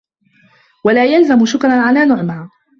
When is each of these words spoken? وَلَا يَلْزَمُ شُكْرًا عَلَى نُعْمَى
وَلَا 0.85 1.05
يَلْزَمُ 1.05 1.45
شُكْرًا 1.45 1.73
عَلَى 1.81 2.05
نُعْمَى 2.05 2.49